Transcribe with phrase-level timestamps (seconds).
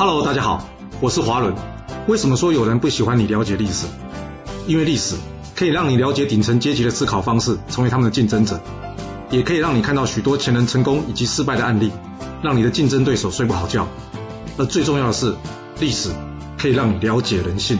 [0.00, 0.66] Hello，大家好，
[0.98, 1.54] 我是华伦。
[2.08, 3.86] 为什么说有人不喜欢你了解历史？
[4.66, 5.14] 因为历史
[5.54, 8.58] 可以让你了解顶层阶级的思考方式，成为他们的竞争者，
[9.28, 11.92] 也可以让你看到许多前人成功以及失败的案例，
[12.42, 13.86] 让你的竞争对手睡不好觉。
[14.56, 15.36] 而最重要的是，
[15.80, 16.08] 历史
[16.56, 17.78] 可以让你了解人性。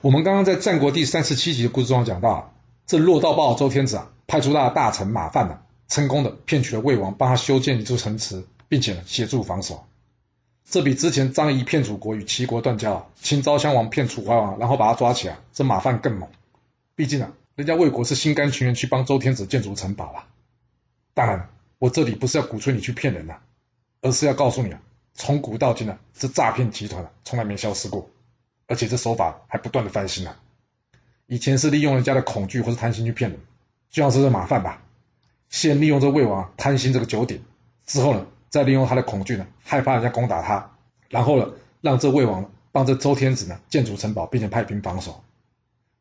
[0.00, 2.52] 我们刚刚在战国第三十七集的故事中讲到，
[2.84, 5.54] 这落到报周天子啊，派出他的大臣马范呢，
[5.86, 8.44] 成功的骗取了魏王，帮他修建一座城池。
[8.68, 9.86] 并且，协助防守，
[10.64, 16.28] 这比之前张仪骗楚国与齐国断交，秦昭襄王骗楚怀王，然后把他抓起来，这马范更猛。
[16.94, 20.28] 毕竟啊，人家魏国是心甘情愿去帮周天子建筑城堡啊。
[21.14, 23.36] 当然，我这里不是要鼓吹你去骗人呐，
[24.02, 24.80] 而是要告诉你啊，
[25.14, 28.10] 从古到今啊，这诈骗集团啊，从来没消失过，
[28.66, 30.38] 而且这手法还不断的翻新啊。
[31.26, 33.40] 以前是利用人家的恐惧或是贪心去骗人，
[33.90, 34.82] 就像是这马范吧，
[35.48, 37.40] 先利用这魏王贪心这个九点，
[37.86, 38.26] 之后呢？
[38.48, 40.70] 再利用他的恐惧呢，害怕人家攻打他，
[41.08, 41.50] 然后呢，
[41.80, 45.22] 让这魏王帮这周天子呢建筑城堡，并且派兵防守。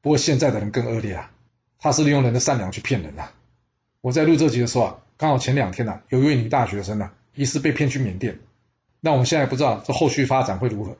[0.01, 1.31] 不过现在的人更恶劣啊，
[1.79, 3.31] 他是利用人的善良去骗人啊。
[4.01, 8.39] 我在录这集的时候啊，刚好前两天呢，有一位女大学生呢，疑似被骗去缅甸。
[8.99, 10.97] 那我们现在不知道这后续发展会如何。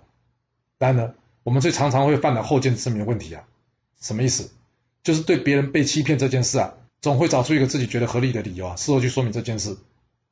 [0.78, 3.44] 然呢，我们最常常会犯的后见之明问题啊，
[4.02, 4.52] 什么意思？
[5.04, 9.78] 就是对别人被欺骗这件事啊，总会找出一个自己觉得合理的理由啊，事后去说明这件事。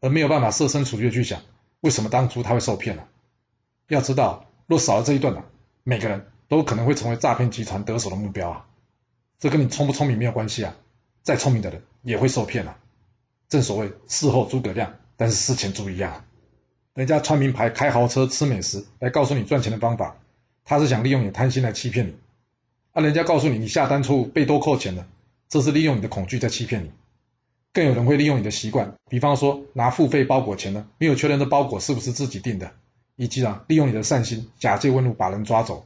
[0.05, 1.41] 而没有办法设身处地去想，
[1.81, 3.01] 为什么当初他会受骗呢？
[3.87, 5.43] 要知道，若少了这一段呢，
[5.83, 8.67] 每个人都可能会成为诈骗集团得手的目标啊！
[9.39, 10.75] 这跟你聪不聪明没有关系啊！
[11.23, 12.77] 再聪明的人也会受骗啊！
[13.49, 16.23] 正所谓事后诸葛亮，但是事前猪一样。
[16.93, 20.15] 人家穿名牌、开豪车、吃美食来告诉你赚钱的方法，
[20.63, 22.15] 他是想利用你贪心来欺骗你。
[22.91, 25.07] 啊，人家告诉你你下单错误被多扣钱了，
[25.49, 26.91] 这是利用你的恐惧在欺骗你。
[27.75, 32.71] 更有人会利用你的习惯，比方说拿付费包裹钱呢，没有确认的包裹是不是自己订的，
[33.17, 35.85] 以及啊利用你的善心假借问路把人抓走，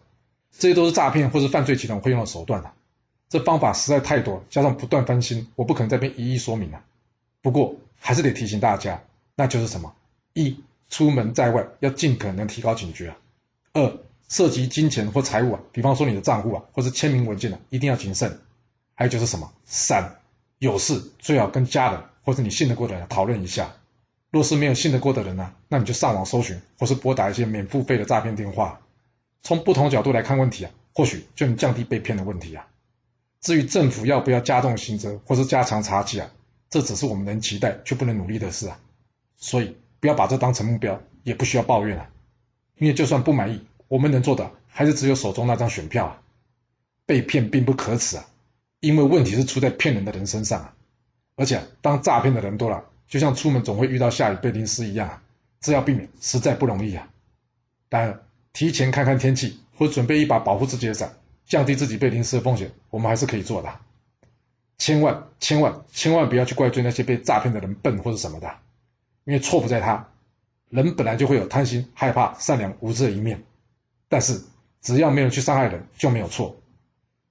[0.52, 2.75] 这些都是诈骗或是犯罪集团会用的手段啊。
[3.28, 6.84] 这方法实在太多，加上不断翻新，我不可能这边一一说明啊。
[7.41, 9.02] 不过还是得提醒大家，
[9.36, 9.92] 那就是什么：
[10.34, 10.56] 一
[10.90, 13.16] 出门在外要尽可能提高警觉啊；
[13.74, 13.97] 二
[14.28, 18.30] 涉及金钱或财物啊，比方说你的账户啊或是签名文件啊，一定要谨慎；
[18.94, 20.19] 还有就是什么三。
[20.59, 23.74] 有事最好跟家人或者你信得过的人讨论一下。
[24.30, 28.80] 若是没有信得过的人呢，那你就上网搜寻或是拨打一些免付费的诈骗电话。
[29.42, 32.68] 从不同角度来看问题啊，或许就能降低被骗的问题啊。
[33.40, 36.30] 至于政府要不要加重刑责或是加强查缉啊，
[36.69, 38.78] 这只是我们能期待却不能努力的事啊。
[39.38, 42.09] 所以不要把这当成目标，也不需要抱怨啊。
[42.78, 46.22] 因为就算不满意，我们能做的还是只有手中那张选票啊。
[47.06, 48.28] 被骗并不可耻啊。
[48.79, 50.73] 因为问题是出在骗人的人身上啊，
[51.35, 55.22] 而且当诈骗的人多了，就像出门总会遇到下雨被淋湿一样啊，
[55.59, 57.07] 这要避免实在不容易啊。
[57.89, 58.22] 当然，
[58.53, 61.13] 提前看看天气或准备一把保护自己的伞，
[61.45, 63.69] 降低自己被淋湿的风险，我们还是可以做的。
[64.78, 68.50] 千万千万千万不要去怪罪那些被诈骗的人笨或者什么的，
[69.25, 70.07] 因为错不在他，
[70.69, 73.44] 人本来就会有贪心、害怕、善良、无知的一面，
[74.07, 74.41] 但是
[74.81, 76.56] 只要没有去伤害人，就没有错。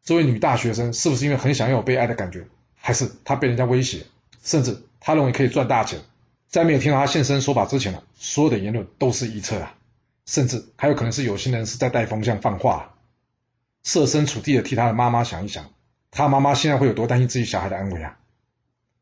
[0.09, 2.47] 这位女大学生是不是因为很想要有被爱的感觉，
[2.77, 4.07] 还是她被人家威胁，
[4.43, 6.01] 甚至她认为可以赚大钱？
[6.49, 9.75] 在没有听到她现身说法之前呢，所有的言论都是臆测啊，
[10.25, 12.95] 甚至还有可能是有心人是在带风向放话。
[13.83, 15.67] 设身处地的替她的妈妈想一想，
[16.11, 18.17] 她妈妈现在会有多担心自己小孩的安危啊？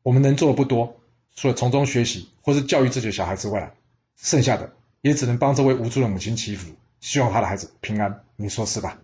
[0.03, 0.97] 我们能做的不多，
[1.37, 3.73] 除了从中学习或是教育自己的小孩之外，
[4.17, 8.25] 剩下的也只能帮这位无助的母亲祈福，希望她的孩子平安。
[8.35, 8.99] 你说是吧？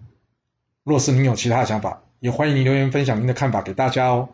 [0.84, 4.28] 若是您有其他的想法，也欢迎您留言分享您的看法给大家哦。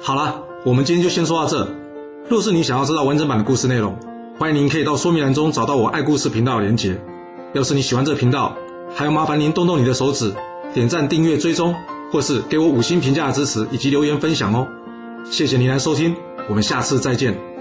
[0.00, 1.72] 好了，我们今天就先说到这。
[2.28, 3.96] 若是你想要知道完整版的故事内容，
[4.40, 7.00] 欢迎您可以到说明栏中找到我爱故事频道的连结。
[7.52, 8.56] 要是你喜欢这个频道，
[8.92, 10.34] 还要麻烦您动动你的手指，
[10.72, 11.76] 点赞、订阅、追踪，
[12.10, 14.66] 或是给我五星评价的支持以及留言分享哦。
[15.30, 16.16] 谢谢您来收听，
[16.48, 17.53] 我们下次再见。